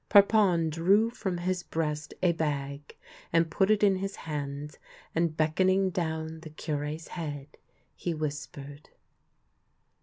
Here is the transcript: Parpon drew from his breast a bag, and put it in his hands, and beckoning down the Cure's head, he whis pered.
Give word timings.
Parpon 0.09 0.71
drew 0.71 1.11
from 1.11 1.37
his 1.37 1.61
breast 1.61 2.15
a 2.23 2.31
bag, 2.31 2.97
and 3.31 3.51
put 3.51 3.69
it 3.69 3.83
in 3.83 3.97
his 3.97 4.15
hands, 4.15 4.79
and 5.13 5.37
beckoning 5.37 5.91
down 5.91 6.39
the 6.39 6.49
Cure's 6.49 7.09
head, 7.09 7.55
he 7.95 8.11
whis 8.15 8.47
pered. 8.47 8.87